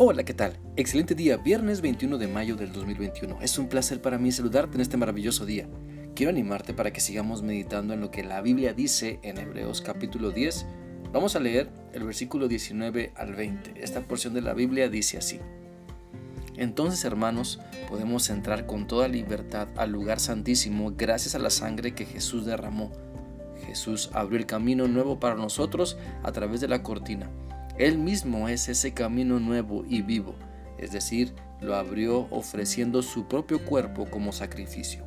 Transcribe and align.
Hola, 0.00 0.22
¿qué 0.22 0.32
tal? 0.32 0.56
Excelente 0.76 1.16
día, 1.16 1.38
viernes 1.38 1.80
21 1.80 2.18
de 2.18 2.28
mayo 2.28 2.54
del 2.54 2.72
2021. 2.72 3.40
Es 3.42 3.58
un 3.58 3.68
placer 3.68 4.00
para 4.00 4.16
mí 4.16 4.30
saludarte 4.30 4.76
en 4.76 4.80
este 4.80 4.96
maravilloso 4.96 5.44
día. 5.44 5.68
Quiero 6.14 6.30
animarte 6.30 6.72
para 6.72 6.92
que 6.92 7.00
sigamos 7.00 7.42
meditando 7.42 7.94
en 7.94 8.00
lo 8.00 8.12
que 8.12 8.22
la 8.22 8.40
Biblia 8.40 8.72
dice 8.72 9.18
en 9.24 9.38
Hebreos 9.38 9.80
capítulo 9.80 10.30
10. 10.30 10.66
Vamos 11.12 11.34
a 11.34 11.40
leer 11.40 11.68
el 11.92 12.04
versículo 12.04 12.46
19 12.46 13.12
al 13.16 13.34
20. 13.34 13.82
Esta 13.82 14.02
porción 14.02 14.34
de 14.34 14.40
la 14.40 14.54
Biblia 14.54 14.88
dice 14.88 15.18
así. 15.18 15.40
Entonces, 16.56 17.04
hermanos, 17.04 17.58
podemos 17.88 18.30
entrar 18.30 18.66
con 18.66 18.86
toda 18.86 19.08
libertad 19.08 19.66
al 19.74 19.90
lugar 19.90 20.20
santísimo 20.20 20.92
gracias 20.96 21.34
a 21.34 21.40
la 21.40 21.50
sangre 21.50 21.96
que 21.96 22.06
Jesús 22.06 22.46
derramó. 22.46 22.92
Jesús 23.66 24.10
abrió 24.12 24.38
el 24.38 24.46
camino 24.46 24.86
nuevo 24.86 25.18
para 25.18 25.34
nosotros 25.34 25.98
a 26.22 26.30
través 26.30 26.60
de 26.60 26.68
la 26.68 26.84
cortina 26.84 27.32
él 27.78 27.98
mismo 27.98 28.48
es 28.48 28.68
ese 28.68 28.92
camino 28.92 29.38
nuevo 29.38 29.84
y 29.88 30.02
vivo, 30.02 30.34
es 30.78 30.92
decir, 30.92 31.32
lo 31.60 31.76
abrió 31.76 32.26
ofreciendo 32.30 33.02
su 33.02 33.26
propio 33.26 33.64
cuerpo 33.64 34.06
como 34.06 34.32
sacrificio. 34.32 35.04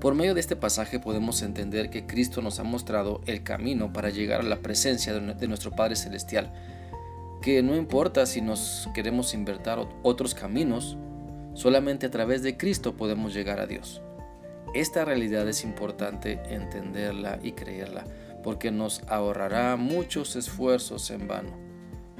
Por 0.00 0.14
medio 0.14 0.34
de 0.34 0.40
este 0.40 0.54
pasaje 0.54 1.00
podemos 1.00 1.40
entender 1.40 1.88
que 1.88 2.06
Cristo 2.06 2.42
nos 2.42 2.60
ha 2.60 2.62
mostrado 2.62 3.22
el 3.26 3.42
camino 3.42 3.90
para 3.92 4.10
llegar 4.10 4.40
a 4.40 4.44
la 4.44 4.56
presencia 4.56 5.14
de 5.14 5.48
nuestro 5.48 5.70
Padre 5.70 5.96
Celestial, 5.96 6.52
que 7.40 7.62
no 7.62 7.74
importa 7.74 8.26
si 8.26 8.42
nos 8.42 8.88
queremos 8.94 9.32
invertir 9.32 9.74
otros 10.02 10.34
caminos, 10.34 10.98
solamente 11.54 12.04
a 12.06 12.10
través 12.10 12.42
de 12.42 12.58
Cristo 12.58 12.96
podemos 12.96 13.32
llegar 13.32 13.60
a 13.60 13.66
Dios. 13.66 14.02
Esta 14.74 15.04
realidad 15.06 15.48
es 15.48 15.64
importante 15.64 16.40
entenderla 16.50 17.38
y 17.42 17.52
creerla, 17.52 18.04
porque 18.44 18.70
nos 18.70 19.02
ahorrará 19.08 19.74
muchos 19.76 20.36
esfuerzos 20.36 21.10
en 21.10 21.26
vano. 21.26 21.56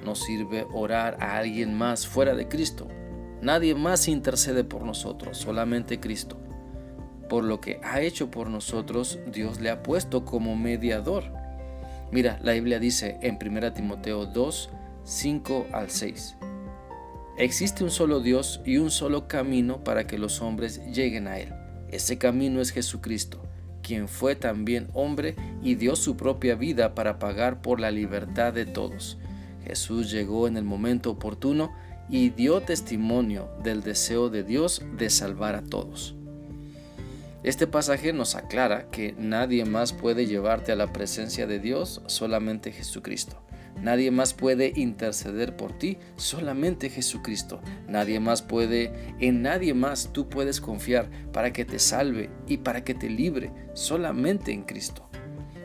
Nos 0.03 0.25
sirve 0.25 0.67
orar 0.73 1.19
a 1.21 1.37
alguien 1.37 1.75
más 1.75 2.07
fuera 2.07 2.35
de 2.35 2.49
Cristo. 2.49 2.89
Nadie 3.43 3.75
más 3.75 4.09
intercede 4.09 4.65
por 4.65 4.83
nosotros, 4.83 5.37
solamente 5.37 6.01
Cristo. 6.01 6.39
Por 7.29 7.45
lo 7.45 7.61
que 7.61 7.79
ha 7.85 8.01
hecho 8.01 8.31
por 8.31 8.49
nosotros, 8.49 9.19
Dios 9.31 9.61
le 9.61 9.69
ha 9.69 9.83
puesto 9.83 10.25
como 10.25 10.57
mediador. 10.57 11.25
Mira, 12.11 12.39
la 12.43 12.53
Biblia 12.53 12.79
dice 12.79 13.19
en 13.21 13.39
1 13.41 13.75
Timoteo 13.75 14.25
2, 14.25 14.71
5 15.05 15.67
al 15.73 15.91
6. 15.91 16.37
Existe 17.37 17.85
un 17.85 17.91
solo 17.91 18.21
Dios 18.21 18.63
y 18.65 18.79
un 18.79 18.91
solo 18.91 19.29
camino 19.29 19.85
para 19.85 20.07
que 20.07 20.19
los 20.19 20.41
hombres 20.41 20.81
lleguen 20.87 21.29
a 21.29 21.39
Él. 21.39 21.53
Ese 21.91 22.17
camino 22.17 22.61
es 22.61 22.71
Jesucristo 22.71 23.43
quien 23.85 24.09
fue 24.09 24.35
también 24.35 24.89
hombre 24.95 25.37
y 25.63 25.77
dio 25.77 25.95
su 25.95 26.17
propia 26.17 26.57
vida 26.57 26.95
para 26.95 27.21
pagar 27.21 27.63
por 27.63 27.79
la 27.79 27.93
libertad 27.93 28.53
de 28.53 28.67
todos. 28.67 29.19
Jesús 29.65 30.11
llegó 30.11 30.49
en 30.49 30.57
el 30.57 30.65
momento 30.65 31.11
oportuno 31.11 31.73
y 32.09 32.31
dio 32.31 32.61
testimonio 32.63 33.49
del 33.63 33.83
deseo 33.83 34.31
de 34.31 34.43
Dios 34.43 34.83
de 34.99 35.11
salvar 35.11 35.55
a 35.55 35.63
todos. 35.63 36.17
Este 37.45 37.67
pasaje 37.67 38.13
nos 38.15 38.35
aclara 38.37 38.91
que 38.91 39.15
nadie 39.19 39.67
más 39.67 39.93
puede 39.93 40.27
llevarte 40.27 40.73
a 40.73 40.77
la 40.77 40.93
presencia 40.93 41.47
de 41.47 41.59
Dios, 41.59 42.01
solamente 42.07 42.73
Jesucristo. 42.73 43.45
Nadie 43.81 44.11
más 44.11 44.35
puede 44.35 44.73
interceder 44.77 45.57
por 45.57 45.77
ti, 45.77 45.99
solamente 46.17 46.91
Jesucristo. 46.91 47.61
Nadie 47.89 48.21
más 48.21 48.43
puede, 48.43 48.93
en 49.21 49.43
nadie 49.43 49.75
más 49.75 50.11
tú 50.13 50.29
puedes 50.29 50.61
confiar 50.61 51.11
para 51.33 51.53
que 51.53 51.65
te 51.65 51.79
salve 51.79 52.31
y 52.47 52.59
para 52.59 52.85
que 52.85 52.95
te 52.95 53.11
libre, 53.11 53.53
solamente 53.75 54.53
en 54.53 54.63
Cristo. 54.63 55.09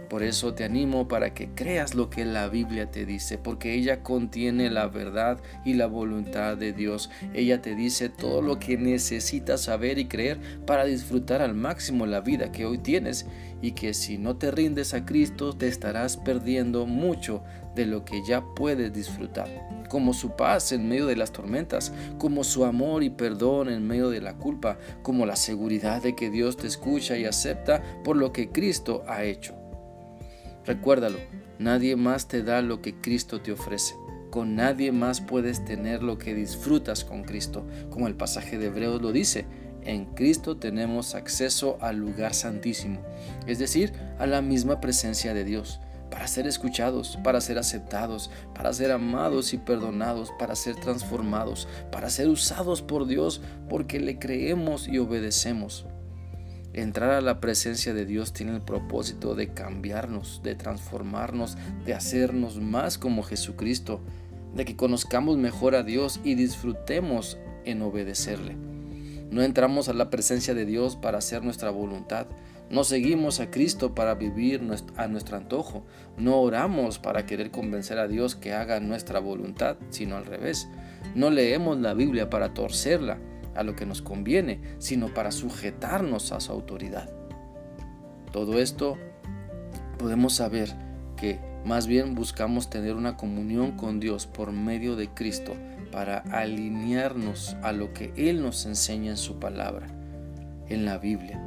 Por 0.09 0.23
eso 0.23 0.55
te 0.55 0.63
animo 0.63 1.07
para 1.07 1.33
que 1.35 1.49
creas 1.53 1.93
lo 1.93 2.09
que 2.09 2.25
la 2.25 2.47
Biblia 2.47 2.89
te 2.89 3.05
dice, 3.05 3.37
porque 3.37 3.75
ella 3.75 4.01
contiene 4.01 4.71
la 4.71 4.87
verdad 4.87 5.39
y 5.63 5.75
la 5.75 5.85
voluntad 5.85 6.57
de 6.57 6.73
Dios. 6.73 7.11
Ella 7.33 7.61
te 7.61 7.75
dice 7.75 8.09
todo 8.09 8.41
lo 8.41 8.57
que 8.57 8.75
necesitas 8.77 9.61
saber 9.61 9.99
y 9.99 10.05
creer 10.05 10.39
para 10.65 10.85
disfrutar 10.85 11.41
al 11.43 11.53
máximo 11.53 12.07
la 12.07 12.21
vida 12.21 12.51
que 12.51 12.65
hoy 12.65 12.79
tienes 12.79 13.27
y 13.61 13.73
que 13.73 13.93
si 13.93 14.17
no 14.17 14.37
te 14.37 14.51
rindes 14.51 14.93
a 14.93 15.05
Cristo 15.05 15.53
te 15.55 15.67
estarás 15.67 16.17
perdiendo 16.17 16.85
mucho 16.85 17.43
de 17.75 17.85
lo 17.85 18.03
que 18.03 18.23
ya 18.25 18.43
puedes 18.55 18.91
disfrutar, 18.91 19.47
como 19.89 20.13
su 20.13 20.35
paz 20.35 20.71
en 20.71 20.87
medio 20.87 21.05
de 21.05 21.15
las 21.15 21.31
tormentas, 21.31 21.93
como 22.17 22.43
su 22.43 22.65
amor 22.65 23.03
y 23.03 23.09
perdón 23.09 23.69
en 23.69 23.87
medio 23.87 24.09
de 24.09 24.21
la 24.21 24.37
culpa, 24.37 24.79
como 25.03 25.25
la 25.25 25.35
seguridad 25.35 26.01
de 26.01 26.15
que 26.15 26.29
Dios 26.29 26.57
te 26.57 26.67
escucha 26.67 27.17
y 27.17 27.25
acepta 27.25 27.83
por 28.03 28.17
lo 28.17 28.31
que 28.31 28.49
Cristo 28.49 29.03
ha 29.07 29.23
hecho. 29.23 29.58
Recuérdalo, 30.69 31.17
nadie 31.57 31.95
más 31.95 32.27
te 32.27 32.43
da 32.43 32.61
lo 32.61 32.79
que 32.79 32.93
Cristo 32.93 33.41
te 33.41 33.51
ofrece. 33.51 33.95
Con 34.29 34.55
nadie 34.55 34.91
más 34.91 35.19
puedes 35.19 35.65
tener 35.65 36.03
lo 36.03 36.19
que 36.19 36.35
disfrutas 36.35 37.03
con 37.03 37.23
Cristo, 37.23 37.65
como 37.89 38.05
el 38.05 38.13
pasaje 38.13 38.59
de 38.59 38.67
Hebreos 38.67 39.01
lo 39.01 39.11
dice. 39.11 39.47
En 39.81 40.05
Cristo 40.13 40.57
tenemos 40.57 41.15
acceso 41.15 41.79
al 41.81 41.97
lugar 41.97 42.35
santísimo, 42.35 43.01
es 43.47 43.57
decir, 43.57 43.93
a 44.19 44.27
la 44.27 44.43
misma 44.43 44.79
presencia 44.79 45.33
de 45.33 45.43
Dios, 45.43 45.79
para 46.11 46.27
ser 46.27 46.45
escuchados, 46.45 47.17
para 47.23 47.41
ser 47.41 47.57
aceptados, 47.57 48.29
para 48.53 48.71
ser 48.71 48.91
amados 48.91 49.55
y 49.55 49.57
perdonados, 49.57 50.31
para 50.37 50.53
ser 50.53 50.75
transformados, 50.75 51.67
para 51.91 52.11
ser 52.11 52.27
usados 52.27 52.83
por 52.83 53.07
Dios 53.07 53.41
porque 53.69 53.99
le 53.99 54.19
creemos 54.19 54.87
y 54.87 54.99
obedecemos. 54.99 55.87
Entrar 56.73 57.09
a 57.11 57.21
la 57.21 57.39
presencia 57.39 57.95
de 57.95 58.05
Dios 58.05 58.31
tiene 58.31 58.53
el 58.53 58.61
propósito 58.61 59.33
de 59.33 59.53
cambiarnos, 59.53 60.41
de 60.43 60.53
transformarnos, 60.53 61.57
de 61.83 61.95
hacernos 61.95 62.59
más 62.59 62.99
como 62.99 63.23
Jesucristo, 63.23 64.01
de 64.53 64.65
que 64.65 64.75
conozcamos 64.75 65.37
mejor 65.37 65.73
a 65.73 65.81
Dios 65.81 66.19
y 66.23 66.35
disfrutemos 66.35 67.39
en 67.65 67.81
obedecerle. 67.81 68.55
No 69.31 69.41
entramos 69.41 69.89
a 69.89 69.93
la 69.93 70.11
presencia 70.11 70.53
de 70.53 70.65
Dios 70.65 70.95
para 70.95 71.17
hacer 71.17 71.43
nuestra 71.43 71.71
voluntad. 71.71 72.27
No 72.69 72.83
seguimos 72.83 73.39
a 73.39 73.49
Cristo 73.49 73.95
para 73.95 74.13
vivir 74.13 74.61
a 74.95 75.07
nuestro 75.07 75.37
antojo. 75.37 75.85
No 76.17 76.39
oramos 76.39 76.99
para 76.99 77.25
querer 77.25 77.49
convencer 77.49 77.97
a 77.97 78.07
Dios 78.07 78.35
que 78.35 78.53
haga 78.53 78.79
nuestra 78.79 79.19
voluntad, 79.19 79.77
sino 79.89 80.17
al 80.17 80.25
revés. 80.25 80.67
No 81.15 81.31
leemos 81.31 81.79
la 81.79 81.95
Biblia 81.95 82.29
para 82.29 82.53
torcerla 82.53 83.17
a 83.55 83.63
lo 83.63 83.75
que 83.75 83.85
nos 83.85 84.01
conviene, 84.01 84.61
sino 84.77 85.13
para 85.13 85.31
sujetarnos 85.31 86.31
a 86.31 86.39
su 86.39 86.51
autoridad. 86.51 87.09
Todo 88.31 88.59
esto 88.59 88.97
podemos 89.97 90.33
saber 90.33 90.73
que 91.17 91.39
más 91.65 91.87
bien 91.87 92.15
buscamos 92.15 92.69
tener 92.69 92.95
una 92.95 93.17
comunión 93.17 93.73
con 93.73 93.99
Dios 93.99 94.27
por 94.27 94.51
medio 94.51 94.95
de 94.95 95.09
Cristo 95.09 95.53
para 95.91 96.19
alinearnos 96.31 97.57
a 97.63 97.71
lo 97.71 97.93
que 97.93 98.13
Él 98.15 98.41
nos 98.41 98.65
enseña 98.65 99.11
en 99.11 99.17
su 99.17 99.39
palabra, 99.39 99.87
en 100.67 100.85
la 100.85 100.97
Biblia. 100.97 101.43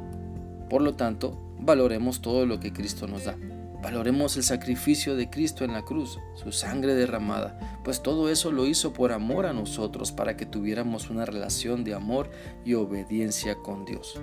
Por 0.69 0.81
lo 0.81 0.95
tanto, 0.95 1.55
valoremos 1.59 2.21
todo 2.21 2.45
lo 2.45 2.59
que 2.59 2.73
Cristo 2.73 3.07
nos 3.07 3.25
da. 3.25 3.37
Valoremos 3.83 4.37
el 4.37 4.43
sacrificio 4.43 5.17
de 5.17 5.29
Cristo 5.29 5.65
en 5.65 5.73
la 5.73 5.81
cruz, 5.81 6.17
su 6.35 6.53
sangre 6.53 6.95
derramada, 6.95 7.81
pues 7.83 8.01
todo 8.01 8.29
eso 8.29 8.49
lo 8.49 8.65
hizo 8.65 8.93
por 8.93 9.11
amor 9.11 9.45
a 9.45 9.51
nosotros 9.51 10.13
para 10.13 10.37
que 10.37 10.45
tuviéramos 10.45 11.09
una 11.09 11.25
relación 11.25 11.83
de 11.83 11.93
amor 11.93 12.29
y 12.63 12.75
obediencia 12.75 13.55
con 13.55 13.83
Dios. 13.83 14.21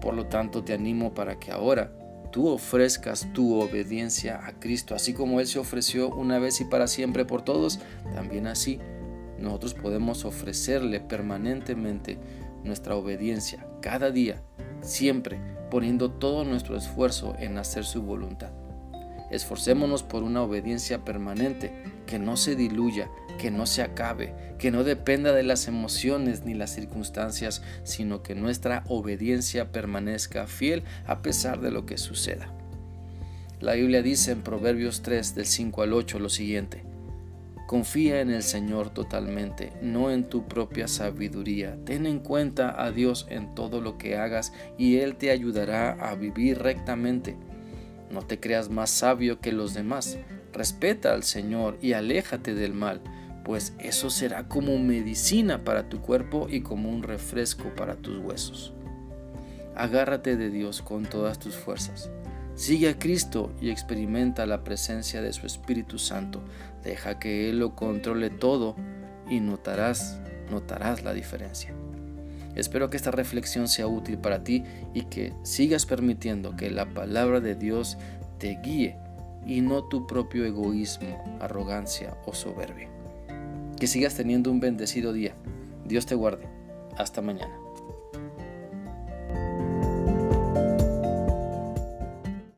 Por 0.00 0.14
lo 0.14 0.26
tanto, 0.26 0.62
te 0.62 0.74
animo 0.74 1.12
para 1.12 1.40
que 1.40 1.50
ahora 1.50 1.90
tú 2.30 2.46
ofrezcas 2.46 3.32
tu 3.32 3.60
obediencia 3.60 4.46
a 4.46 4.52
Cristo, 4.60 4.94
así 4.94 5.12
como 5.12 5.40
Él 5.40 5.48
se 5.48 5.58
ofreció 5.58 6.10
una 6.10 6.38
vez 6.38 6.60
y 6.60 6.64
para 6.64 6.86
siempre 6.86 7.24
por 7.24 7.42
todos, 7.42 7.80
también 8.14 8.46
así 8.46 8.78
nosotros 9.40 9.74
podemos 9.74 10.24
ofrecerle 10.24 11.00
permanentemente 11.00 12.16
nuestra 12.62 12.94
obediencia 12.94 13.66
cada 13.82 14.12
día, 14.12 14.40
siempre 14.82 15.40
poniendo 15.68 16.12
todo 16.12 16.44
nuestro 16.44 16.76
esfuerzo 16.76 17.34
en 17.40 17.58
hacer 17.58 17.84
su 17.84 18.02
voluntad. 18.02 18.52
Esforcémonos 19.30 20.02
por 20.02 20.22
una 20.22 20.42
obediencia 20.42 21.04
permanente, 21.04 21.72
que 22.06 22.18
no 22.18 22.36
se 22.36 22.56
diluya, 22.56 23.10
que 23.38 23.50
no 23.50 23.66
se 23.66 23.82
acabe, 23.82 24.34
que 24.58 24.70
no 24.70 24.84
dependa 24.84 25.32
de 25.32 25.42
las 25.42 25.68
emociones 25.68 26.44
ni 26.44 26.54
las 26.54 26.74
circunstancias, 26.74 27.62
sino 27.84 28.22
que 28.22 28.34
nuestra 28.34 28.84
obediencia 28.88 29.70
permanezca 29.70 30.46
fiel 30.46 30.82
a 31.06 31.22
pesar 31.22 31.60
de 31.60 31.70
lo 31.70 31.86
que 31.86 31.98
suceda. 31.98 32.52
La 33.60 33.74
Biblia 33.74 34.02
dice 34.02 34.32
en 34.32 34.42
Proverbios 34.42 35.02
3 35.02 35.34
del 35.34 35.46
5 35.46 35.82
al 35.82 35.92
8 35.92 36.18
lo 36.18 36.28
siguiente, 36.28 36.84
Confía 37.68 38.22
en 38.22 38.30
el 38.30 38.42
Señor 38.44 38.88
totalmente, 38.88 39.74
no 39.82 40.10
en 40.10 40.24
tu 40.30 40.48
propia 40.48 40.88
sabiduría. 40.88 41.76
Ten 41.84 42.06
en 42.06 42.18
cuenta 42.18 42.82
a 42.82 42.90
Dios 42.92 43.26
en 43.28 43.54
todo 43.54 43.82
lo 43.82 43.98
que 43.98 44.16
hagas 44.16 44.54
y 44.78 44.96
Él 44.96 45.16
te 45.16 45.30
ayudará 45.30 45.90
a 45.90 46.14
vivir 46.14 46.60
rectamente. 46.60 47.36
No 48.10 48.22
te 48.22 48.40
creas 48.40 48.70
más 48.70 48.90
sabio 48.90 49.40
que 49.40 49.52
los 49.52 49.74
demás. 49.74 50.18
Respeta 50.52 51.12
al 51.12 51.22
Señor 51.22 51.78
y 51.82 51.92
aléjate 51.92 52.54
del 52.54 52.72
mal, 52.72 53.00
pues 53.44 53.74
eso 53.78 54.10
será 54.10 54.48
como 54.48 54.78
medicina 54.78 55.64
para 55.64 55.88
tu 55.88 56.00
cuerpo 56.00 56.48
y 56.50 56.60
como 56.62 56.90
un 56.90 57.02
refresco 57.02 57.74
para 57.74 57.96
tus 57.96 58.18
huesos. 58.18 58.72
Agárrate 59.74 60.36
de 60.36 60.50
Dios 60.50 60.82
con 60.82 61.04
todas 61.04 61.38
tus 61.38 61.54
fuerzas. 61.54 62.10
Sigue 62.54 62.88
a 62.88 62.98
Cristo 62.98 63.52
y 63.60 63.70
experimenta 63.70 64.44
la 64.44 64.64
presencia 64.64 65.22
de 65.22 65.32
su 65.32 65.46
Espíritu 65.46 65.98
Santo. 65.98 66.42
Deja 66.82 67.20
que 67.20 67.48
Él 67.50 67.60
lo 67.60 67.76
controle 67.76 68.30
todo 68.30 68.74
y 69.30 69.38
notarás, 69.38 70.20
notarás 70.50 71.04
la 71.04 71.12
diferencia. 71.12 71.72
Espero 72.58 72.90
que 72.90 72.96
esta 72.96 73.12
reflexión 73.12 73.68
sea 73.68 73.86
útil 73.86 74.18
para 74.18 74.42
ti 74.42 74.64
y 74.92 75.02
que 75.02 75.32
sigas 75.44 75.86
permitiendo 75.86 76.56
que 76.56 76.70
la 76.70 76.92
palabra 76.92 77.38
de 77.40 77.54
Dios 77.54 77.96
te 78.38 78.58
guíe 78.60 78.96
y 79.46 79.60
no 79.60 79.84
tu 79.84 80.08
propio 80.08 80.44
egoísmo, 80.44 81.38
arrogancia 81.40 82.16
o 82.26 82.34
soberbia. 82.34 82.88
Que 83.78 83.86
sigas 83.86 84.16
teniendo 84.16 84.50
un 84.50 84.58
bendecido 84.58 85.12
día. 85.12 85.34
Dios 85.86 86.04
te 86.06 86.16
guarde. 86.16 86.48
Hasta 86.96 87.22
mañana. 87.22 87.67